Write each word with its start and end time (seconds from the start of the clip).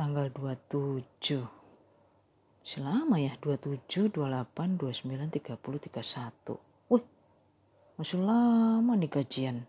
tanggal 0.00 0.32
27 0.32 1.44
selama 2.64 3.20
ya 3.20 3.36
27 3.36 4.08
28 4.16 4.80
29 4.80 5.28
30 5.28 5.60
31 5.60 6.56
wih 6.88 7.04
masih 8.00 8.16
lama 8.24 8.96
nih 8.96 9.12
gajian. 9.12 9.68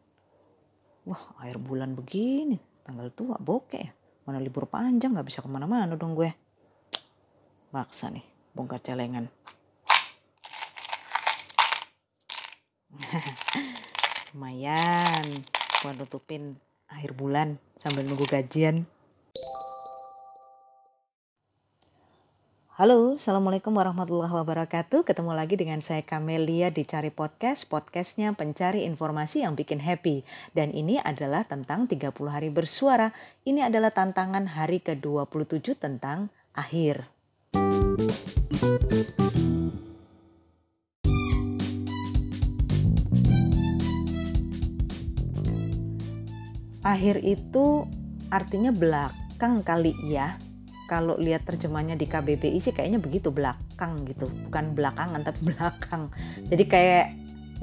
Wah 1.04 1.36
akhir 1.36 1.60
bulan 1.60 2.00
begini 2.00 2.56
tanggal 2.88 3.12
tua 3.12 3.36
bokeh 3.44 3.84
ya. 3.84 3.92
Mana 4.24 4.40
libur 4.40 4.72
panjang 4.72 5.12
nggak 5.12 5.28
bisa 5.28 5.44
ke 5.44 5.52
mana-mana 5.52 6.00
dong 6.00 6.16
gue. 6.16 6.32
Maksa 7.76 8.08
nih 8.08 8.24
bongkar 8.56 8.80
celengan. 8.80 9.28
Lumayan 14.32 15.44
buat 15.84 16.00
nutupin 16.00 16.56
akhir 16.88 17.20
bulan 17.20 17.60
sambil 17.76 18.08
nunggu 18.08 18.24
gajian 18.32 18.88
Halo, 22.82 23.14
Assalamualaikum 23.14 23.78
warahmatullahi 23.78 24.34
wabarakatuh. 24.42 25.06
Ketemu 25.06 25.38
lagi 25.38 25.54
dengan 25.54 25.86
saya 25.86 26.02
Kamelia 26.02 26.74
di 26.74 26.82
Cari 26.82 27.14
Podcast, 27.14 27.70
podcastnya 27.70 28.34
pencari 28.34 28.90
informasi 28.90 29.46
yang 29.46 29.54
bikin 29.54 29.78
happy. 29.78 30.26
Dan 30.58 30.74
ini 30.74 30.98
adalah 30.98 31.46
tentang 31.46 31.86
30 31.86 32.10
hari 32.26 32.50
bersuara. 32.50 33.14
Ini 33.46 33.70
adalah 33.70 33.94
tantangan 33.94 34.58
hari 34.58 34.82
ke-27 34.82 35.78
tentang 35.78 36.34
akhir. 36.58 37.06
Akhir 46.82 47.22
itu 47.22 47.86
artinya 48.34 48.74
belakang 48.74 49.62
kali 49.62 49.94
ya 50.10 50.42
kalau 50.92 51.16
lihat 51.16 51.48
terjemahnya 51.48 51.96
di 51.96 52.04
KBBI 52.04 52.60
sih 52.60 52.76
kayaknya 52.76 53.00
begitu 53.00 53.32
belakang 53.32 54.04
gitu. 54.04 54.28
Bukan 54.28 54.76
belakangan 54.76 55.24
tapi 55.24 55.40
belakang. 55.56 56.12
Jadi 56.52 56.64
kayak 56.68 57.06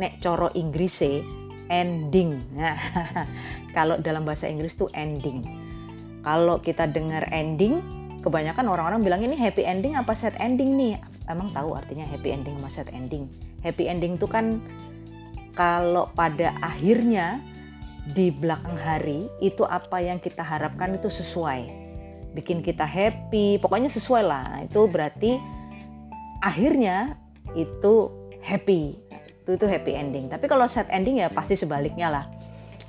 nek 0.01 0.17
coro 0.25 0.49
Inggris 0.57 1.05
sih 1.05 1.21
ending. 1.69 2.41
Nah, 2.57 2.73
kalau 3.77 4.01
dalam 4.01 4.25
bahasa 4.25 4.49
Inggris 4.49 4.73
tuh 4.81 4.89
ending. 4.97 5.45
Kalau 6.25 6.57
kita 6.65 6.89
dengar 6.89 7.29
ending 7.29 7.85
kebanyakan 8.25 8.65
orang-orang 8.65 9.05
bilang 9.05 9.21
ini 9.21 9.37
happy 9.37 9.61
ending 9.61 9.93
apa 9.93 10.17
sad 10.17 10.33
ending 10.41 10.81
nih? 10.81 10.97
Emang 11.29 11.53
tahu 11.53 11.77
artinya 11.77 12.09
happy 12.09 12.33
ending 12.33 12.57
sama 12.57 12.73
sad 12.73 12.89
ending? 12.97 13.29
Happy 13.61 13.93
ending 13.93 14.17
tuh 14.17 14.33
kan 14.33 14.57
kalau 15.53 16.09
pada 16.17 16.57
akhirnya 16.65 17.45
di 18.17 18.33
belakang 18.33 18.81
hari 18.81 19.29
itu 19.45 19.69
apa 19.69 20.01
yang 20.01 20.17
kita 20.17 20.41
harapkan 20.41 20.97
itu 20.97 21.13
sesuai 21.13 21.78
bikin 22.37 22.61
kita 22.61 22.85
happy, 22.85 23.61
pokoknya 23.61 23.89
sesuai 23.93 24.25
lah. 24.25 24.65
Itu 24.65 24.89
berarti 24.89 25.39
akhirnya 26.45 27.17
itu 27.57 28.13
happy. 28.45 28.97
Itu 29.45 29.57
itu 29.57 29.67
happy 29.67 29.93
ending. 29.97 30.29
Tapi 30.29 30.45
kalau 30.49 30.69
sad 30.69 30.89
ending 30.93 31.21
ya 31.21 31.29
pasti 31.33 31.57
sebaliknya 31.57 32.13
lah. 32.13 32.25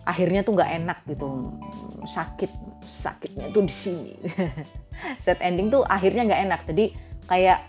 Akhirnya 0.07 0.41
tuh 0.41 0.57
nggak 0.57 0.71
enak 0.83 0.99
gitu, 1.05 1.53
sakit 2.09 2.49
sakitnya 2.81 3.53
tuh 3.53 3.63
di 3.67 3.75
sini. 3.75 4.13
sad 5.23 5.37
ending 5.39 5.69
tuh 5.69 5.85
akhirnya 5.85 6.25
nggak 6.25 6.41
enak. 6.49 6.61
Jadi 6.65 6.85
kayak 7.29 7.61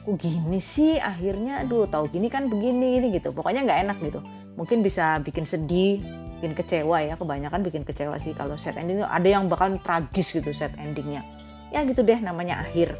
kok 0.00 0.16
gini 0.16 0.58
sih 0.58 0.96
akhirnya 0.96 1.62
aduh 1.62 1.84
tahu 1.86 2.08
gini 2.08 2.32
kan 2.32 2.48
begini 2.48 2.98
ini 2.98 3.06
gitu 3.20 3.36
pokoknya 3.36 3.68
nggak 3.68 3.80
enak 3.84 3.98
gitu 4.00 4.24
mungkin 4.56 4.80
bisa 4.80 5.20
bikin 5.20 5.44
sedih 5.44 6.00
bikin 6.40 6.56
kecewa 6.56 7.04
ya 7.04 7.14
kebanyakan 7.20 7.60
bikin 7.60 7.84
kecewa 7.84 8.16
sih 8.16 8.32
kalau 8.32 8.56
set 8.56 8.80
ending 8.80 9.04
ada 9.04 9.28
yang 9.28 9.44
bakal 9.52 9.76
tragis 9.84 10.32
gitu 10.32 10.56
set 10.56 10.72
endingnya. 10.80 11.20
Ya 11.68 11.84
gitu 11.84 12.00
deh 12.00 12.16
namanya 12.16 12.64
akhir. 12.64 12.96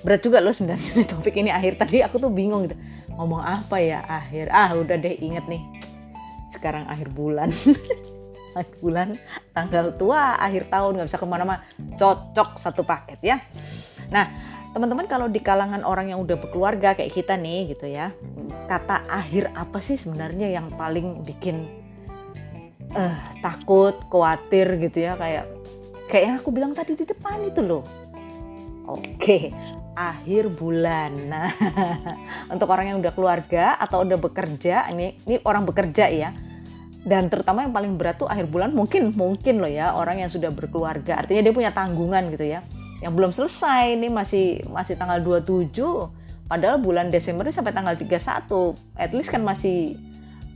Berat 0.00 0.24
juga 0.24 0.40
loh 0.40 0.56
sebenarnya 0.56 1.04
topik 1.12 1.36
ini 1.36 1.52
akhir. 1.52 1.76
Tadi 1.76 2.00
aku 2.00 2.16
tuh 2.16 2.32
bingung 2.32 2.64
gitu. 2.64 2.74
Ngomong 3.20 3.44
apa 3.44 3.76
ya 3.76 4.00
akhir? 4.08 4.48
Ah 4.48 4.72
udah 4.72 4.96
deh 4.96 5.12
inget 5.20 5.44
nih. 5.44 5.60
Sekarang 6.48 6.88
akhir 6.88 7.12
bulan. 7.12 7.52
Akhir 8.56 8.80
bulan 8.82 9.08
tanggal 9.54 9.94
tua 9.94 10.34
akhir 10.34 10.66
tahun. 10.72 10.98
Nggak 10.98 11.08
bisa 11.12 11.20
ke 11.20 11.28
mana-mana. 11.28 11.62
Cocok 11.94 12.58
satu 12.58 12.82
paket 12.82 13.20
ya. 13.22 13.36
Nah 14.10 14.26
teman-teman 14.72 15.06
kalau 15.06 15.26
di 15.30 15.40
kalangan 15.40 15.84
orang 15.84 16.12
yang 16.12 16.20
udah 16.20 16.36
berkeluarga 16.36 16.92
kayak 16.92 17.12
kita 17.12 17.34
nih 17.40 17.72
gitu 17.72 17.88
ya 17.88 18.12
kata 18.68 19.00
akhir 19.08 19.48
apa 19.56 19.80
sih 19.80 19.96
sebenarnya 19.96 20.52
yang 20.52 20.68
paling 20.76 21.24
bikin 21.24 21.64
uh, 22.94 23.18
takut, 23.44 23.96
khawatir 24.08 24.78
gitu 24.80 25.04
ya 25.04 25.18
kayak 25.18 25.44
kayak 26.08 26.24
yang 26.24 26.36
aku 26.40 26.50
bilang 26.50 26.72
tadi 26.72 26.96
di 26.96 27.04
depan 27.04 27.44
itu 27.44 27.60
loh. 27.60 27.84
Oke, 28.88 29.52
akhir 29.92 30.48
bulan. 30.56 31.12
Nah, 31.28 31.52
untuk 32.52 32.72
orang 32.72 32.94
yang 32.94 32.98
udah 33.04 33.12
keluarga 33.12 33.76
atau 33.76 34.00
udah 34.00 34.16
bekerja, 34.16 34.88
ini 34.88 35.20
ini 35.28 35.36
orang 35.44 35.68
bekerja 35.68 36.08
ya. 36.08 36.32
Dan 37.04 37.28
terutama 37.28 37.68
yang 37.68 37.72
paling 37.76 38.00
berat 38.00 38.16
tuh 38.16 38.28
akhir 38.28 38.48
bulan 38.48 38.72
mungkin 38.72 39.12
mungkin 39.16 39.60
loh 39.60 39.70
ya 39.70 39.92
orang 39.92 40.24
yang 40.24 40.32
sudah 40.32 40.48
berkeluarga. 40.48 41.20
Artinya 41.20 41.44
dia 41.44 41.54
punya 41.54 41.70
tanggungan 41.72 42.32
gitu 42.32 42.48
ya. 42.48 42.64
Yang 43.04 43.12
belum 43.14 43.30
selesai 43.36 43.94
ini 43.94 44.08
masih 44.08 44.64
masih 44.72 44.98
tanggal 44.98 45.20
27 45.20 45.68
padahal 46.48 46.80
bulan 46.80 47.12
Desember 47.12 47.44
sampai 47.52 47.76
tanggal 47.76 47.92
31. 47.92 48.18
At 48.96 49.12
least 49.12 49.28
kan 49.28 49.44
masih 49.44 50.00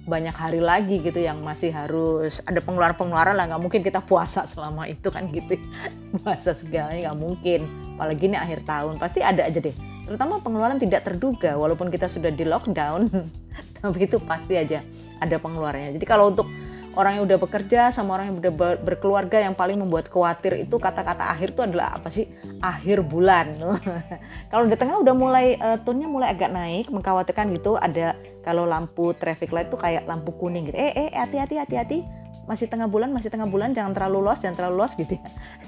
banyak 0.03 0.35
hari 0.35 0.59
lagi 0.59 0.99
gitu 0.99 1.23
yang 1.23 1.39
masih 1.47 1.71
harus 1.71 2.43
ada 2.43 2.59
pengeluaran-pengeluaran 2.59 3.39
lah 3.39 3.47
nggak 3.47 3.63
mungkin 3.63 3.81
kita 3.87 4.03
puasa 4.03 4.43
selama 4.51 4.91
itu 4.91 5.09
kan 5.15 5.31
gitu. 5.31 5.59
Puasa 6.23 6.59
segalanya 6.59 7.11
nggak 7.11 7.21
mungkin. 7.23 7.61
Apalagi 7.95 8.25
ini 8.27 8.37
akhir 8.39 8.67
tahun 8.67 8.99
pasti 8.99 9.23
ada 9.23 9.47
aja 9.47 9.63
deh. 9.63 9.75
Terutama 10.03 10.43
pengeluaran 10.43 10.83
tidak 10.83 11.07
terduga 11.07 11.55
walaupun 11.55 11.87
kita 11.87 12.11
sudah 12.11 12.35
di 12.35 12.43
lockdown 12.43 13.07
tapi 13.83 13.99
itu 14.11 14.19
pasti 14.19 14.59
aja 14.59 14.83
ada 15.23 15.39
pengeluarannya. 15.39 15.95
Jadi 15.95 16.07
kalau 16.07 16.35
untuk 16.35 16.51
orang 16.93 17.19
yang 17.19 17.25
udah 17.25 17.39
bekerja 17.41 17.89
sama 17.89 18.21
orang 18.21 18.33
yang 18.33 18.37
udah 18.45 18.53
berkeluarga 18.85 19.41
yang 19.41 19.57
paling 19.57 19.81
membuat 19.81 20.13
khawatir 20.13 20.61
itu 20.61 20.77
kata-kata 20.77 21.33
akhir 21.33 21.57
itu 21.57 21.63
adalah 21.65 21.97
apa 21.97 22.13
sih? 22.13 22.29
Akhir 22.61 23.01
bulan. 23.01 23.57
Kalau 24.53 24.65
di 24.69 24.77
tengah 24.77 25.01
udah 25.01 25.15
mulai 25.17 25.57
uh, 25.57 25.81
tone 25.81 26.05
mulai 26.05 26.37
agak 26.37 26.53
naik 26.53 26.93
mengkhawatirkan 26.93 27.53
gitu 27.57 27.81
ada 27.81 28.17
kalau 28.43 28.67
lampu 28.67 29.15
traffic 29.17 29.55
light 29.55 29.71
tuh 29.71 29.79
kayak 29.79 30.05
lampu 30.05 30.35
kuning 30.35 30.69
gitu. 30.69 30.77
Eh 30.77 30.93
eh 30.93 31.11
hati-hati 31.15 31.63
hati-hati. 31.63 31.99
Masih 32.45 32.67
tengah 32.67 32.91
bulan 32.91 33.15
masih 33.15 33.31
tengah 33.31 33.47
bulan 33.47 33.71
jangan 33.71 33.95
terlalu 33.95 34.19
los 34.27 34.43
jangan 34.43 34.59
terlalu 34.59 34.77
los 34.83 34.93
gitu 34.99 35.15
ya. 35.15 35.23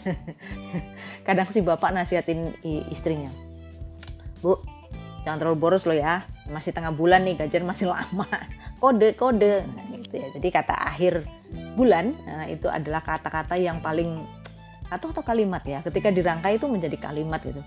Kadang 1.27 1.49
si 1.55 1.63
bapak 1.63 1.95
nasihatin 1.95 2.51
istrinya. 2.91 3.31
Bu 4.43 4.59
jangan 5.23 5.39
terlalu 5.39 5.57
boros 5.57 5.87
lo 5.87 5.95
ya. 5.95 6.27
Masih 6.51 6.75
tengah 6.75 6.91
bulan 6.91 7.23
nih 7.23 7.39
gajian 7.39 7.63
masih 7.63 7.89
lama. 7.89 8.27
Kode 8.83 9.15
kode 9.15 9.65
gitu 10.15 10.23
ya. 10.23 10.29
Jadi 10.31 10.49
kata 10.55 10.75
akhir 10.79 11.27
bulan 11.75 12.15
nah, 12.23 12.47
itu 12.47 12.71
adalah 12.71 13.03
kata-kata 13.03 13.59
yang 13.59 13.83
paling 13.83 14.23
atau 14.87 15.11
atau 15.11 15.27
kalimat 15.27 15.67
ya. 15.67 15.83
Ketika 15.83 16.15
dirangkai 16.15 16.63
itu 16.63 16.71
menjadi 16.71 16.95
kalimat 17.11 17.43
gitu. 17.43 17.59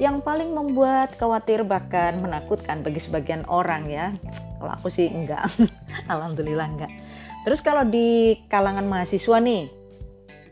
Yang 0.00 0.24
paling 0.24 0.56
membuat 0.56 1.12
khawatir 1.20 1.60
bahkan 1.68 2.16
menakutkan 2.24 2.80
bagi 2.80 3.04
sebagian 3.04 3.44
orang 3.52 3.84
ya. 3.92 4.16
Kalau 4.56 4.72
aku 4.72 4.88
sih 4.88 5.12
enggak. 5.12 5.44
Alhamdulillah 6.12 6.64
enggak. 6.64 6.92
Terus 7.44 7.60
kalau 7.60 7.84
di 7.84 8.40
kalangan 8.48 8.88
mahasiswa 8.88 9.36
nih 9.36 9.68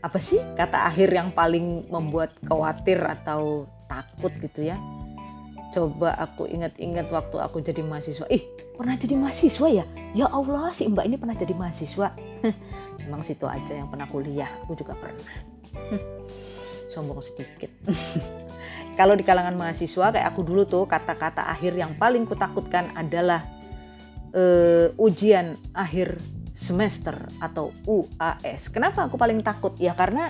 apa 0.03 0.19
sih 0.19 0.37
kata 0.59 0.83
akhir 0.85 1.09
yang 1.15 1.31
paling 1.31 1.87
membuat 1.87 2.35
khawatir 2.43 2.99
atau 2.99 3.65
takut 3.87 4.35
gitu 4.43 4.67
ya 4.67 4.75
coba 5.73 6.13
aku 6.21 6.45
ingat-ingat 6.45 7.09
waktu 7.09 7.41
aku 7.41 7.65
jadi 7.65 7.81
mahasiswa. 7.81 8.29
Ih 8.29 8.45
pernah 8.77 8.93
jadi 8.93 9.17
mahasiswa 9.17 9.67
ya? 9.67 9.85
Ya 10.13 10.29
Allah 10.29 10.69
si 10.77 10.85
mbak 10.85 11.09
ini 11.09 11.17
pernah 11.17 11.33
jadi 11.33 11.57
mahasiswa. 11.57 12.13
Emang 13.03 13.25
situ 13.25 13.49
aja 13.49 13.73
yang 13.73 13.89
pernah 13.89 14.05
kuliah. 14.05 14.49
Aku 14.63 14.77
juga 14.77 14.93
pernah. 14.93 15.33
Sombong 16.93 17.25
sedikit. 17.25 17.73
Kalau 18.99 19.17
di 19.17 19.25
kalangan 19.25 19.57
mahasiswa 19.57 20.13
kayak 20.13 20.27
aku 20.29 20.45
dulu 20.45 20.69
tuh 20.69 20.85
kata-kata 20.85 21.49
akhir 21.49 21.73
yang 21.73 21.97
paling 21.97 22.29
kutakutkan 22.29 22.93
adalah 22.93 23.41
uh, 24.37 24.93
ujian 25.01 25.57
akhir 25.73 26.21
semester 26.53 27.17
atau 27.41 27.73
UAS 27.89 28.69
kenapa 28.69 29.09
aku 29.09 29.17
paling 29.17 29.41
takut? 29.41 29.73
Ya 29.81 29.97
karena 29.97 30.29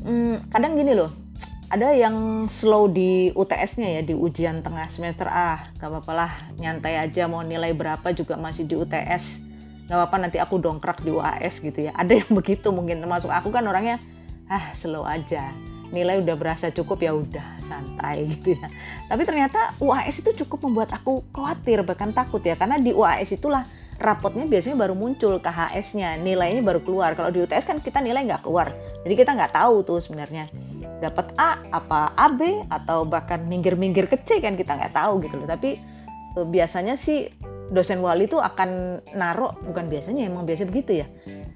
hmm, 0.00 0.48
kadang 0.48 0.80
gini 0.80 0.96
loh 0.96 1.25
ada 1.66 1.90
yang 1.90 2.46
slow 2.46 2.86
di 2.86 3.34
UTS-nya 3.34 3.98
ya 3.98 4.02
di 4.06 4.14
ujian 4.14 4.62
tengah 4.62 4.86
semester. 4.86 5.26
Ah 5.26 5.74
gak 5.82 5.90
apa-apa 5.90 6.12
lah 6.14 6.32
nyantai 6.62 6.94
aja 7.02 7.26
mau 7.26 7.42
nilai 7.42 7.74
berapa 7.74 8.06
juga 8.14 8.38
masih 8.38 8.70
di 8.70 8.78
UTS 8.78 9.42
gak 9.86 9.94
apa-apa 9.94 10.16
nanti 10.26 10.38
aku 10.42 10.58
dongkrak 10.58 11.02
di 11.02 11.10
UAS 11.10 11.58
gitu 11.58 11.90
ya. 11.90 11.92
Ada 11.98 12.22
yang 12.22 12.30
begitu 12.38 12.70
mungkin 12.70 13.02
termasuk 13.02 13.30
aku 13.30 13.50
kan 13.50 13.66
orangnya 13.66 13.98
ah 14.46 14.70
slow 14.78 15.02
aja. 15.02 15.50
Nilai 15.90 16.18
udah 16.18 16.34
berasa 16.34 16.70
cukup 16.70 17.02
ya 17.02 17.14
udah 17.14 17.58
santai 17.66 18.26
gitu 18.38 18.54
ya. 18.54 18.66
Tapi 19.10 19.22
ternyata 19.26 19.74
UAS 19.82 20.22
itu 20.22 20.46
cukup 20.46 20.70
membuat 20.70 20.94
aku 20.94 21.26
khawatir 21.34 21.82
bahkan 21.82 22.14
takut 22.14 22.42
ya. 22.46 22.54
Karena 22.54 22.78
di 22.78 22.94
UAS 22.94 23.34
itulah 23.34 23.66
rapotnya 23.96 24.46
biasanya 24.46 24.76
baru 24.76 24.94
muncul 24.94 25.42
KHS-nya 25.42 26.14
nilainya 26.22 26.62
baru 26.62 26.78
keluar. 26.78 27.18
Kalau 27.18 27.34
di 27.34 27.42
UTS 27.42 27.66
kan 27.66 27.82
kita 27.82 27.98
nilai 27.98 28.22
nggak 28.22 28.46
keluar. 28.46 28.70
Jadi 29.02 29.14
kita 29.18 29.34
nggak 29.34 29.54
tahu 29.54 29.82
tuh 29.82 29.98
sebenarnya 29.98 30.46
dapat 30.96 31.36
A 31.36 31.60
apa 31.72 32.16
AB 32.16 32.68
atau 32.72 33.04
bahkan 33.04 33.44
minggir-minggir 33.44 34.08
ke 34.08 34.16
C 34.24 34.40
kan 34.40 34.56
kita 34.56 34.76
nggak 34.76 34.96
tahu 34.96 35.20
gitu 35.20 35.36
loh. 35.36 35.48
Tapi 35.48 35.76
e, 36.32 36.38
biasanya 36.44 36.96
sih 36.96 37.28
dosen 37.68 38.00
wali 38.00 38.30
itu 38.30 38.40
akan 38.40 39.02
naruh 39.12 39.52
bukan 39.66 39.90
biasanya 39.90 40.24
emang 40.24 40.48
biasa 40.48 40.64
begitu 40.64 41.04
ya 41.04 41.06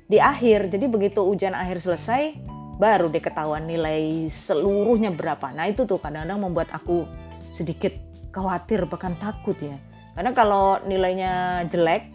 di 0.06 0.20
akhir. 0.20 0.68
Jadi 0.68 0.84
begitu 0.90 1.24
ujian 1.24 1.56
akhir 1.56 1.80
selesai 1.80 2.36
baru 2.76 3.12
deh 3.12 3.20
ketahuan 3.20 3.64
nilai 3.64 4.28
seluruhnya 4.28 5.12
berapa. 5.12 5.52
Nah 5.56 5.68
itu 5.68 5.88
tuh 5.88 6.00
kadang-kadang 6.00 6.40
membuat 6.40 6.68
aku 6.76 7.08
sedikit 7.56 7.96
khawatir 8.32 8.84
bahkan 8.84 9.16
takut 9.16 9.56
ya. 9.60 9.76
Karena 10.12 10.36
kalau 10.36 10.76
nilainya 10.84 11.64
jelek 11.72 12.12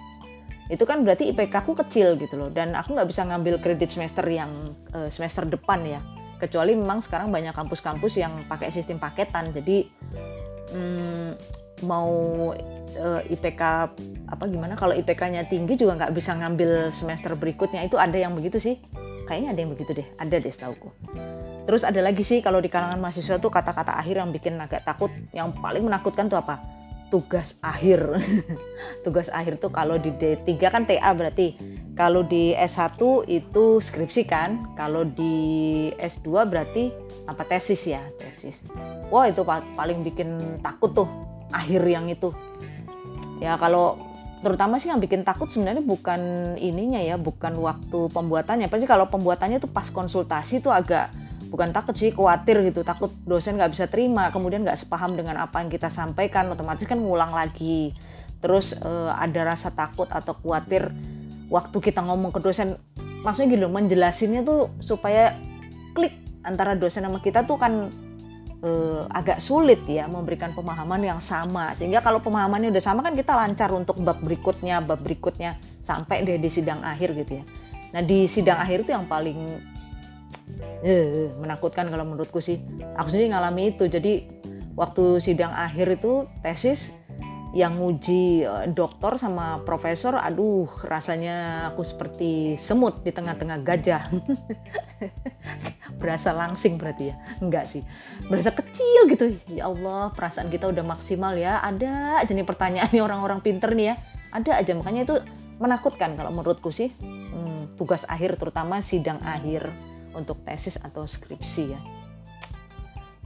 itu 0.65 0.81
kan 0.81 1.05
berarti 1.05 1.29
IPK 1.29 1.53
aku 1.61 1.77
kecil 1.85 2.17
gitu 2.21 2.37
loh. 2.37 2.49
Dan 2.53 2.77
aku 2.77 2.93
nggak 2.93 3.09
bisa 3.09 3.25
ngambil 3.25 3.61
kredit 3.61 3.93
semester 3.93 4.25
yang 4.29 4.77
uh, 4.93 5.09
semester 5.09 5.45
depan 5.45 5.81
ya 5.85 6.01
kecuali 6.37 6.75
memang 6.75 6.99
sekarang 6.99 7.31
banyak 7.31 7.55
kampus-kampus 7.55 8.19
yang 8.19 8.45
pakai 8.47 8.71
sistem 8.71 8.99
paketan 8.99 9.51
jadi 9.55 9.87
hmm, 10.75 11.29
mau 11.83 12.11
uh, 12.95 13.21
eh, 13.21 13.33
IPK 13.35 13.61
apa 14.31 14.43
gimana 14.47 14.79
kalau 14.79 14.95
IPK-nya 14.95 15.45
tinggi 15.51 15.75
juga 15.75 15.99
nggak 15.99 16.13
bisa 16.15 16.31
ngambil 16.37 16.95
semester 16.95 17.35
berikutnya. 17.35 17.83
Itu 17.83 17.99
ada 17.99 18.15
yang 18.15 18.33
begitu 18.33 18.61
sih. 18.61 18.79
Kayaknya 19.25 19.49
ada 19.51 19.59
yang 19.59 19.71
begitu 19.73 19.91
deh. 19.97 20.07
Ada 20.21 20.35
deh 20.39 20.53
setauku. 20.53 20.89
Terus 21.65 21.81
ada 21.81 21.97
lagi 21.99 22.21
sih 22.21 22.45
kalau 22.45 22.61
di 22.61 22.69
kalangan 22.69 23.01
mahasiswa 23.01 23.41
tuh 23.41 23.49
kata-kata 23.49 23.97
akhir 23.97 24.21
yang 24.21 24.29
bikin 24.31 24.55
agak 24.61 24.85
takut. 24.85 25.09
Yang 25.33 25.57
paling 25.59 25.83
menakutkan 25.83 26.29
tuh 26.29 26.39
apa? 26.39 26.61
Tugas 27.09 27.57
akhir. 27.59 28.05
tugas 29.05 29.27
akhir 29.33 29.57
tuh 29.57 29.73
kalau 29.73 29.97
di 29.97 30.13
D3 30.13 30.49
kan 30.69 30.85
TA 30.85 31.11
berarti. 31.11 31.57
Kalau 31.95 32.27
di 32.27 32.51
S1 32.51 32.99
itu 33.31 33.79
skripsi 33.79 34.27
kan. 34.27 34.75
Kalau 34.75 35.07
di 35.07 35.87
S2 35.95 36.43
berarti 36.43 36.91
apa 37.23 37.47
tesis 37.47 37.87
ya, 37.87 38.03
tesis. 38.19 38.59
Wah, 39.07 39.31
itu 39.31 39.47
paling 39.47 40.03
bikin 40.03 40.59
takut 40.59 40.91
tuh 40.91 41.07
akhir 41.55 41.87
yang 41.87 42.11
itu. 42.11 42.35
Ya 43.39 43.55
kalau 43.55 43.95
terutama 44.43 44.75
sih 44.75 44.91
yang 44.91 44.99
bikin 44.99 45.23
takut 45.23 45.47
sebenarnya 45.47 45.81
bukan 45.81 46.53
ininya 46.59 46.99
ya, 46.99 47.15
bukan 47.15 47.55
waktu 47.63 48.11
pembuatannya. 48.11 48.67
Pasti 48.67 48.83
kalau 48.83 49.07
pembuatannya 49.07 49.63
tuh 49.63 49.71
pas 49.71 49.87
konsultasi 49.87 50.59
tuh 50.59 50.75
agak 50.75 51.15
bukan 51.47 51.71
takut 51.71 51.95
sih 51.95 52.11
khawatir 52.11 52.59
gitu 52.67 52.83
takut 52.83 53.13
dosen 53.23 53.55
nggak 53.55 53.71
bisa 53.71 53.85
terima 53.87 54.33
kemudian 54.33 54.65
nggak 54.65 54.81
sepaham 54.81 55.15
dengan 55.15 55.39
apa 55.39 55.61
yang 55.63 55.71
kita 55.71 55.87
sampaikan 55.87 56.51
otomatis 56.51 56.83
kan 56.83 56.99
ngulang 56.99 57.31
lagi 57.31 57.95
terus 58.43 58.75
uh, 58.81 59.13
ada 59.15 59.55
rasa 59.55 59.71
takut 59.71 60.09
atau 60.11 60.35
khawatir 60.35 60.91
waktu 61.49 61.77
kita 61.77 62.01
ngomong 62.01 62.33
ke 62.33 62.39
dosen 62.41 62.77
maksudnya 63.25 63.57
gitu 63.57 63.67
menjelasinnya 63.69 64.45
tuh 64.45 64.69
supaya 64.81 65.37
klik 65.97 66.13
antara 66.45 66.77
dosen 66.77 67.05
sama 67.05 67.21
kita 67.21 67.41
tuh 67.45 67.57
kan 67.57 67.89
uh, 68.61 69.01
agak 69.13 69.41
sulit 69.41 69.81
ya 69.89 70.05
memberikan 70.09 70.53
pemahaman 70.53 71.01
yang 71.01 71.19
sama. 71.21 71.73
Sehingga 71.77 72.05
kalau 72.05 72.21
pemahamannya 72.21 72.73
udah 72.73 72.83
sama 72.83 73.01
kan 73.05 73.17
kita 73.17 73.33
lancar 73.33 73.69
untuk 73.73 73.97
bab 74.01 74.21
berikutnya 74.21 74.81
bab 74.81 75.01
berikutnya 75.01 75.57
sampai 75.81 76.25
deh 76.25 76.37
di 76.37 76.49
sidang 76.49 76.81
akhir 76.85 77.17
gitu 77.17 77.41
ya. 77.41 77.43
Nah 77.93 78.01
di 78.05 78.29
sidang 78.29 78.61
akhir 78.61 78.85
itu 78.85 78.91
yang 78.93 79.09
paling 79.09 79.61
eh, 80.85 81.33
menakutkan 81.41 81.89
kalau 81.89 82.05
menurutku 82.05 82.41
sih. 82.41 82.61
Aku 82.97 83.09
sendiri 83.09 83.33
ngalami 83.33 83.73
itu. 83.73 83.89
Jadi 83.89 84.29
waktu 84.77 85.21
sidang 85.23 85.53
akhir 85.53 86.01
itu 86.01 86.29
tesis 86.45 86.93
yang 87.55 87.79
nguji 87.79 88.43
eh, 88.43 88.67
dokter 88.75 89.15
sama 89.15 89.63
profesor 89.63 90.19
aduh 90.19 90.67
rasanya 90.83 91.71
aku 91.71 91.87
seperti 91.87 92.59
semut 92.59 92.99
di 93.07 93.15
tengah-tengah 93.15 93.63
gajah. 93.63 94.11
Berasa 96.03 96.35
langsing 96.35 96.75
berarti 96.75 97.09
ya? 97.09 97.15
Enggak 97.39 97.71
sih. 97.71 97.81
Berasa 98.27 98.51
kecil 98.51 99.07
gitu. 99.07 99.25
Ya 99.47 99.71
Allah 99.71 100.11
perasaan 100.11 100.51
kita 100.51 100.67
udah 100.67 100.83
maksimal 100.83 101.39
ya. 101.39 101.63
Ada 101.63 102.19
aja 102.19 102.31
nih 102.35 102.43
pertanyaan 102.43 102.91
nih 102.91 102.99
orang-orang 102.99 103.39
pinter 103.39 103.71
nih 103.71 103.95
ya. 103.95 103.95
Ada 104.35 104.59
aja. 104.59 104.75
Makanya 104.75 105.01
itu 105.07 105.15
menakutkan 105.55 106.19
kalau 106.19 106.35
menurutku 106.35 106.75
sih 106.75 106.91
hmm, 106.99 107.79
tugas 107.79 108.03
akhir 108.11 108.35
terutama 108.35 108.83
sidang 108.83 109.23
akhir 109.23 109.71
untuk 110.11 110.43
tesis 110.43 110.75
atau 110.83 111.07
skripsi 111.07 111.63
ya. 111.71 111.79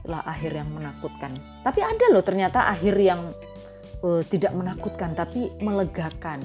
Itulah 0.06 0.22
akhir 0.22 0.54
yang 0.54 0.70
menakutkan. 0.70 1.34
Tapi 1.66 1.82
ada 1.82 2.06
loh 2.14 2.22
ternyata 2.22 2.70
akhir 2.70 2.94
yang 2.94 3.34
uh, 4.04 4.22
tidak 4.28 4.52
menakutkan 4.56 5.12
tapi 5.16 5.52
melegakan 5.60 6.40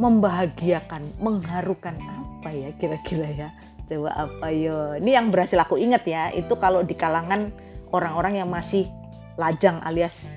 membahagiakan 0.00 1.04
mengharukan 1.20 1.92
apa 2.00 2.50
ya 2.52 2.72
kira-kira 2.80 3.28
ya? 3.28 3.48
Coba 3.90 4.14
apa 4.16 4.48
yo? 4.54 4.96
Ini 4.96 5.20
yang 5.20 5.28
berhasil 5.28 5.58
aku 5.60 5.76
ingat 5.76 6.06
ya 6.08 6.32
itu 6.32 6.54
kalau 6.56 6.80
di 6.80 6.96
kalangan 6.96 7.52
orang-orang 7.92 8.40
yang 8.40 8.48
masih 8.48 8.88
lajang 9.36 9.82
alias 9.84 10.30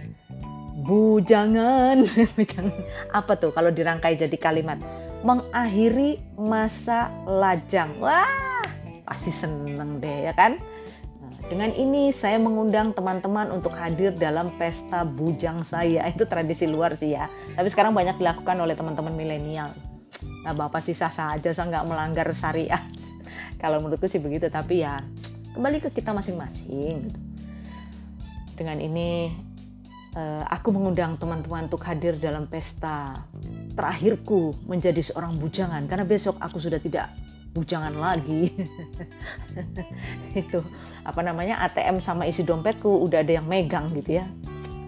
bujangan. 0.84 2.04
Bujangan. 2.36 2.76
Apa 3.16 3.40
tuh 3.40 3.56
kalau 3.56 3.72
dirangkai 3.72 4.20
jadi 4.20 4.36
kalimat? 4.36 4.82
Mengakhiri 5.24 6.20
masa 6.36 7.08
lajang. 7.24 7.96
Wah 8.04 8.54
pasti 9.04 9.32
seneng 9.32 10.00
deh 10.00 10.32
ya 10.32 10.34
kan 10.34 10.58
dengan 11.52 11.76
ini 11.76 12.16
saya 12.16 12.40
mengundang 12.40 12.96
teman-teman 12.96 13.52
untuk 13.52 13.76
hadir 13.76 14.16
dalam 14.16 14.54
pesta 14.56 15.04
bujang 15.04 15.68
saya. 15.68 16.08
Itu 16.14 16.24
tradisi 16.28 16.64
luar 16.70 16.96
sih 16.96 17.16
ya. 17.16 17.28
Tapi 17.56 17.68
sekarang 17.68 17.92
banyak 17.92 18.16
dilakukan 18.20 18.56
oleh 18.60 18.76
teman-teman 18.78 19.12
milenial. 19.16 19.72
Nah 20.44 20.54
bapak 20.56 20.84
sih 20.84 20.96
sah-sah 20.96 21.40
aja 21.40 21.52
saya 21.56 21.72
nggak 21.72 21.88
melanggar 21.88 22.28
syariah 22.36 22.84
kalau 23.62 23.80
menurutku 23.80 24.08
sih 24.12 24.20
begitu 24.20 24.52
tapi 24.52 24.84
ya 24.84 25.00
kembali 25.56 25.80
ke 25.80 25.90
kita 25.94 26.12
masing-masing 26.12 27.08
gitu. 27.08 27.20
dengan 28.60 28.78
ini 28.84 29.32
uh, 30.18 30.44
aku 30.50 30.74
mengundang 30.74 31.16
teman-teman 31.18 31.70
untuk 31.72 31.82
hadir 31.86 32.18
dalam 32.18 32.46
pesta 32.50 33.24
terakhirku 33.74 34.54
menjadi 34.70 35.02
seorang 35.02 35.38
bujangan. 35.40 35.88
Karena 35.90 36.06
besok 36.06 36.38
aku 36.44 36.62
sudah 36.62 36.78
tidak 36.78 37.10
bujangan 37.54 37.94
lagi. 37.94 38.50
Itu 40.42 40.66
apa 41.06 41.22
namanya 41.22 41.62
ATM 41.70 42.02
sama 42.02 42.26
isi 42.26 42.42
dompetku 42.42 42.90
udah 43.06 43.22
ada 43.22 43.40
yang 43.40 43.46
megang 43.46 43.90
gitu 43.94 44.20
ya. 44.22 44.26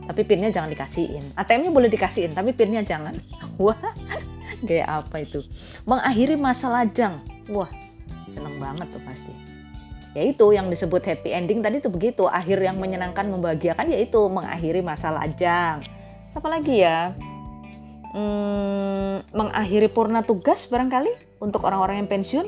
Tapi 0.06 0.22
pinnya 0.22 0.54
jangan 0.54 0.70
dikasihin. 0.70 1.24
ATM-nya 1.34 1.72
boleh 1.74 1.90
dikasihin 1.90 2.34
tapi 2.34 2.54
pinnya 2.54 2.82
jangan. 2.82 3.18
Wah 3.62 3.78
kayak 4.66 5.06
apa 5.06 5.26
itu? 5.26 5.46
Mengakhiri 5.86 6.38
masa 6.38 6.70
lajang. 6.70 7.22
Wah 7.50 7.70
seneng 8.30 8.58
banget 8.58 8.90
tuh 8.90 9.02
pasti. 9.06 9.34
Ya 10.16 10.24
itu 10.32 10.48
yang 10.56 10.72
disebut 10.72 11.04
happy 11.04 11.36
ending 11.36 11.60
tadi 11.60 11.84
tuh 11.84 11.92
begitu. 11.92 12.26
Akhir 12.26 12.64
yang 12.64 12.80
menyenangkan 12.80 13.28
membahagiakan 13.30 13.92
yaitu 13.92 14.20
mengakhiri 14.32 14.80
masa 14.80 15.12
lajang. 15.12 15.84
Siapa 16.32 16.48
lagi 16.48 16.82
ya? 16.82 17.12
Hmm, 18.16 19.28
mengakhiri 19.36 19.92
purna 19.92 20.24
tugas 20.24 20.72
barangkali 20.72 21.44
untuk 21.44 21.68
orang-orang 21.68 22.00
yang 22.00 22.10
pensiun. 22.10 22.48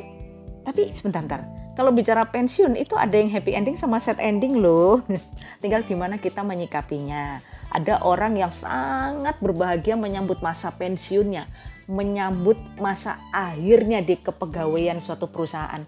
Tapi 0.68 0.92
sebentar, 0.92 1.24
bentar. 1.24 1.42
Kalau 1.80 1.96
bicara 1.96 2.28
pensiun 2.28 2.76
itu 2.76 2.92
ada 3.00 3.16
yang 3.16 3.32
happy 3.32 3.56
ending 3.56 3.80
sama 3.80 4.04
sad 4.04 4.20
ending 4.20 4.60
loh. 4.60 5.00
Tinggal 5.64 5.88
gimana 5.88 6.20
kita 6.20 6.44
menyikapinya. 6.44 7.40
Ada 7.72 8.04
orang 8.04 8.36
yang 8.36 8.52
sangat 8.52 9.40
berbahagia 9.40 9.96
menyambut 9.96 10.44
masa 10.44 10.76
pensiunnya, 10.76 11.48
menyambut 11.88 12.60
masa 12.84 13.16
akhirnya 13.32 14.04
di 14.04 14.20
kepegawaian 14.20 15.00
suatu 15.00 15.32
perusahaan 15.32 15.88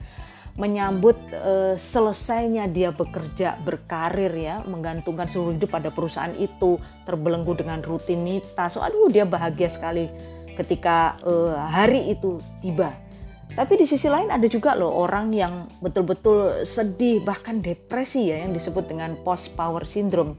menyambut 0.60 1.16
uh, 1.32 1.80
selesainya 1.80 2.68
dia 2.68 2.92
bekerja 2.92 3.56
berkarir 3.64 4.34
ya 4.36 4.60
menggantungkan 4.68 5.32
seluruh 5.32 5.56
hidup 5.56 5.72
pada 5.72 5.88
perusahaan 5.88 6.36
itu 6.36 6.76
terbelenggu 7.08 7.56
dengan 7.56 7.80
rutinitas 7.80 8.76
aduh 8.76 9.08
dia 9.08 9.24
bahagia 9.24 9.72
sekali 9.72 10.12
ketika 10.60 11.16
uh, 11.24 11.56
hari 11.56 12.12
itu 12.12 12.36
tiba. 12.60 12.92
Tapi 13.50 13.74
di 13.82 13.86
sisi 13.90 14.06
lain 14.06 14.30
ada 14.30 14.46
juga 14.46 14.78
loh 14.78 14.94
orang 14.94 15.34
yang 15.34 15.66
betul-betul 15.82 16.64
sedih 16.64 17.20
bahkan 17.26 17.60
depresi 17.60 18.30
ya 18.30 18.46
yang 18.46 18.54
disebut 18.54 18.86
dengan 18.88 19.18
post 19.26 19.52
power 19.58 19.84
syndrome. 19.84 20.38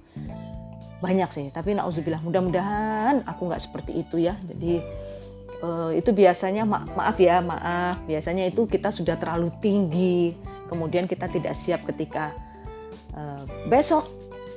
Banyak 1.00 1.30
sih, 1.32 1.46
tapi 1.50 1.72
nauzubillah 1.74 2.20
mudah-mudahan 2.20 3.24
aku 3.24 3.50
nggak 3.50 3.62
seperti 3.66 4.04
itu 4.04 4.20
ya. 4.20 4.36
Jadi 4.46 4.84
uh, 5.64 5.90
itu 5.94 6.10
biasanya 6.10 6.64
ma 6.64 6.84
maaf 6.96 7.16
ya 7.20 7.40
maaf 7.40 8.00
biasanya 8.08 8.48
itu 8.48 8.64
kita 8.66 8.90
sudah 8.90 9.16
terlalu 9.20 9.52
tinggi 9.60 10.34
kemudian 10.68 11.06
kita 11.06 11.28
tidak 11.28 11.54
siap 11.56 11.84
ketika 11.86 12.32
uh, 13.14 13.44
besok 13.68 14.08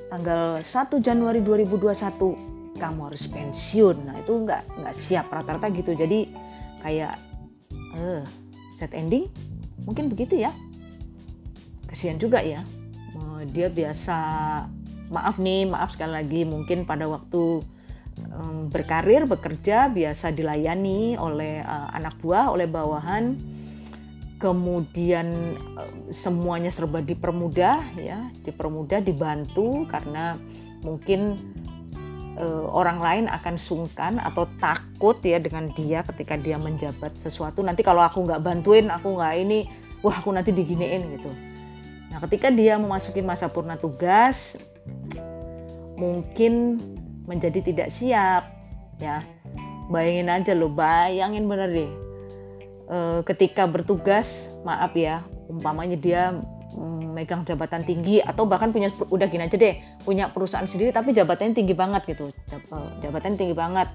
tanggal 0.09 0.59
1 0.61 0.67
Januari 1.03 1.41
2021 1.43 2.79
kamu 2.79 2.99
harus 3.11 3.23
pensiun 3.29 3.97
nah 4.07 4.15
itu 4.17 4.33
nggak 4.33 4.61
nggak 4.81 4.95
siap 4.95 5.29
rata-rata 5.29 5.69
gitu 5.73 5.93
jadi 5.93 6.29
kayak 6.81 7.15
eh 7.93 8.23
set 8.83 8.91
ending? 8.91 9.31
Mungkin 9.87 10.11
begitu 10.11 10.43
ya. 10.43 10.51
Kesian 11.87 12.19
juga 12.19 12.43
ya. 12.43 12.67
Dia 13.55 13.71
biasa 13.71 14.17
maaf 15.07 15.39
nih 15.39 15.67
maaf 15.71 15.95
sekali 15.95 16.11
lagi 16.19 16.41
mungkin 16.43 16.83
pada 16.83 17.07
waktu 17.07 17.63
berkarir 18.73 19.25
bekerja 19.29 19.89
biasa 19.89 20.33
dilayani 20.33 21.17
oleh 21.17 21.61
uh, 21.63 21.89
anak 21.95 22.19
buah 22.19 22.51
oleh 22.51 22.67
bawahan. 22.67 23.39
Kemudian 24.43 25.55
eh, 25.55 25.91
semuanya 26.11 26.67
serba 26.67 26.99
dipermudah 26.99 27.95
ya 27.95 28.27
dipermudah 28.43 28.99
dibantu 28.99 29.87
karena 29.87 30.35
mungkin 30.83 31.39
uh, 32.37 32.65
orang 32.73 32.97
lain 33.01 33.25
akan 33.29 33.55
sungkan 33.57 34.17
atau 34.21 34.49
takut 34.57 35.17
ya 35.21 35.37
dengan 35.37 35.69
dia 35.73 36.01
ketika 36.05 36.37
dia 36.37 36.57
menjabat 36.57 37.13
sesuatu. 37.19 37.61
Nanti 37.61 37.85
kalau 37.85 38.01
aku 38.01 38.25
nggak 38.25 38.41
bantuin 38.41 38.89
aku 38.89 39.17
nggak 39.17 39.33
ini 39.37 39.65
wah 40.01 40.19
aku 40.19 40.33
nanti 40.33 40.51
diginiin 40.51 41.19
gitu. 41.19 41.31
Nah 42.13 42.21
ketika 42.21 42.53
dia 42.53 42.77
memasuki 42.77 43.21
masa 43.25 43.49
purna 43.49 43.77
tugas 43.77 44.57
mungkin 45.97 46.77
menjadi 47.25 47.59
tidak 47.63 47.89
siap 47.93 48.49
ya. 48.99 49.23
Bayangin 49.91 50.31
aja 50.31 50.53
loh 50.55 50.71
bayangin 50.71 51.43
bener 51.45 51.69
deh. 51.69 51.91
E, 52.87 52.97
ketika 53.27 53.67
bertugas 53.67 54.47
maaf 54.63 54.95
ya 54.95 55.23
umpamanya 55.51 55.99
dia 55.99 56.21
megang 57.13 57.45
jabatan 57.45 57.85
tinggi 57.85 58.19
atau 58.19 58.49
bahkan 58.49 58.73
punya 58.73 58.89
udah 59.09 59.27
gini 59.29 59.45
aja 59.45 59.57
deh 59.57 59.77
punya 60.01 60.29
perusahaan 60.33 60.65
sendiri 60.65 60.89
tapi 60.89 61.13
jabatannya 61.13 61.53
tinggi 61.53 61.75
banget 61.77 62.03
gitu. 62.09 62.33
Eh, 62.49 62.89
jabatannya 63.05 63.37
tinggi 63.37 63.55
banget. 63.55 63.89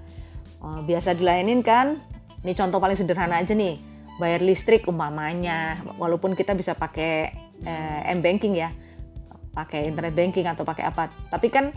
E, 0.59 0.67
biasa 0.87 1.15
dilayanin 1.15 1.63
kan 1.63 1.99
ini 2.43 2.53
contoh 2.55 2.79
paling 2.79 2.99
sederhana 2.99 3.39
aja 3.39 3.55
nih 3.55 3.79
bayar 4.19 4.43
listrik 4.43 4.87
umpamanya 4.91 5.83
walaupun 5.99 6.35
kita 6.35 6.55
bisa 6.55 6.75
pakai 6.75 7.31
eh, 7.63 8.11
m 8.15 8.23
banking 8.23 8.59
ya 8.59 8.71
pakai 9.55 9.91
internet 9.91 10.15
banking 10.15 10.47
atau 10.47 10.63
pakai 10.63 10.87
apa. 10.87 11.11
Tapi 11.31 11.51
kan 11.51 11.75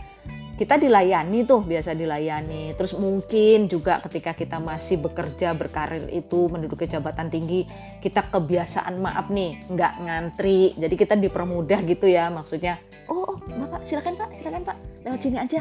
kita 0.52 0.76
dilayani 0.76 1.48
tuh 1.48 1.64
biasa 1.64 1.96
dilayani. 1.96 2.76
Terus 2.76 2.92
mungkin 2.96 3.66
juga 3.72 4.04
ketika 4.04 4.36
kita 4.36 4.60
masih 4.60 5.00
bekerja 5.00 5.56
berkarir 5.56 6.06
itu 6.12 6.48
menduduki 6.52 6.84
jabatan 6.84 7.32
tinggi 7.32 7.64
kita 8.04 8.28
kebiasaan 8.28 9.00
maaf 9.00 9.32
nih 9.32 9.64
nggak 9.72 9.92
ngantri. 10.04 10.76
Jadi 10.76 10.94
kita 10.94 11.14
dipermudah 11.16 11.80
gitu 11.88 12.04
ya 12.04 12.28
maksudnya 12.28 12.76
oh, 13.08 13.34
oh 13.34 13.36
bapak 13.40 13.82
silakan 13.88 14.14
pak 14.14 14.28
silakan 14.40 14.62
pak 14.66 14.76
lewat 15.08 15.20
sini 15.24 15.38
aja. 15.40 15.60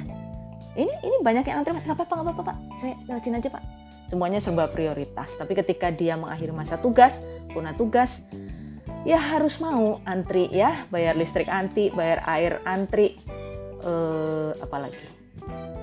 Ini 0.72 0.94
ini 1.04 1.16
banyak 1.24 1.44
yang 1.48 1.64
antri 1.64 1.72
mas. 1.76 1.84
Nggak 1.88 1.98
apa-apa 2.04 2.14
nggak 2.14 2.28
apa-apa 2.28 2.44
pak. 2.52 2.58
Saya 2.80 2.94
lewat 3.08 3.22
sini 3.24 3.36
aja 3.40 3.50
pak. 3.52 3.64
Semuanya 4.12 4.40
serba 4.44 4.68
prioritas. 4.68 5.40
Tapi 5.40 5.56
ketika 5.56 5.88
dia 5.88 6.20
mengakhiri 6.20 6.52
masa 6.52 6.76
tugas 6.76 7.16
punah 7.52 7.76
tugas 7.76 8.24
ya 9.02 9.18
harus 9.18 9.58
mau 9.58 9.98
antri 10.06 10.46
ya 10.54 10.86
bayar 10.94 11.18
listrik 11.18 11.50
antri 11.50 11.90
bayar 11.92 12.22
air 12.30 12.62
antri 12.70 13.18
eh, 13.82 14.52
apalagi 14.62 15.22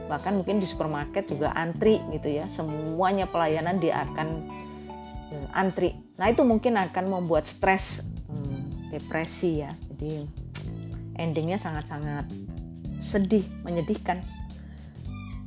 bahkan 0.09 0.41
mungkin 0.41 0.59
di 0.59 0.67
supermarket 0.67 1.29
juga 1.29 1.53
antri 1.53 2.01
gitu 2.11 2.41
ya. 2.41 2.49
Semuanya 2.49 3.29
pelayanan 3.29 3.77
dia 3.79 4.09
akan 4.09 4.29
eh, 5.31 5.49
antri. 5.53 5.95
Nah 6.17 6.33
itu 6.33 6.43
mungkin 6.43 6.81
akan 6.81 7.05
membuat 7.13 7.45
stres 7.45 8.01
hmm, 8.27 8.91
depresi 8.91 9.63
ya. 9.63 9.77
Jadi 9.93 10.25
endingnya 11.21 11.61
sangat-sangat 11.61 12.27
sedih 13.05 13.45
menyedihkan. 13.63 14.25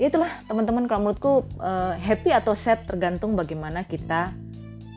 Itulah 0.02 0.42
teman-teman 0.46 0.86
kalau 0.86 1.10
menurutku 1.10 1.34
eh, 1.60 1.98
happy 1.98 2.32
atau 2.32 2.54
sad 2.54 2.86
tergantung 2.86 3.34
bagaimana 3.34 3.84
kita 3.90 4.32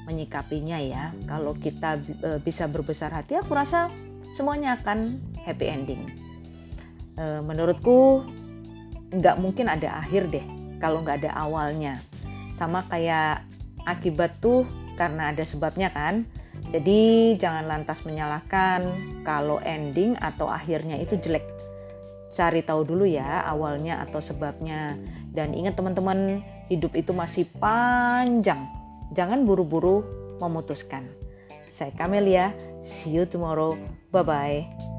menyikapinya 0.05 0.77
ya. 0.77 1.17
Kalau 1.25 1.57
kita 1.57 1.97
eh, 2.21 2.39
bisa 2.45 2.69
berbesar 2.69 3.09
hati 3.17 3.41
aku 3.41 3.57
rasa 3.57 3.89
semuanya 4.37 4.77
akan 4.77 5.17
happy 5.47 5.67
ending 5.71 6.24
e, 7.19 7.25
menurutku 7.43 8.25
nggak 9.15 9.39
mungkin 9.39 9.71
ada 9.71 10.03
akhir 10.03 10.31
deh 10.31 10.45
kalau 10.83 11.01
nggak 11.01 11.25
ada 11.25 11.33
awalnya. 11.39 11.99
Sama 12.55 12.87
kayak 12.87 13.43
akibat 13.87 14.39
tuh 14.39 14.67
karena 14.99 15.31
ada 15.31 15.43
sebabnya 15.47 15.91
kan. 15.91 16.27
Jadi 16.71 17.35
jangan 17.39 17.71
lantas 17.71 18.03
menyalahkan 18.03 18.83
kalau 19.23 19.63
ending 19.63 20.19
atau 20.19 20.51
akhirnya 20.51 20.99
itu 20.99 21.15
jelek. 21.19 21.45
Cari 22.35 22.67
tahu 22.67 22.83
dulu 22.83 23.07
ya 23.07 23.47
awalnya 23.47 24.03
atau 24.03 24.19
sebabnya. 24.19 24.99
Dan 25.35 25.55
ingat 25.55 25.79
teman-teman 25.79 26.43
hidup 26.71 26.95
itu 26.99 27.15
masih 27.15 27.47
panjang. 27.59 28.67
Jangan 29.15 29.47
buru-buru 29.47 30.03
memutuskan. 30.43 31.07
Saya 31.71 31.95
Kamelia. 31.95 32.55
See 32.87 33.15
you 33.15 33.27
tomorrow. 33.27 33.79
Bye 34.11 34.27
bye 34.27 34.94